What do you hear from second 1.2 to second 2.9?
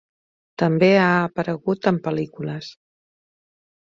aparegut en pel·lícules.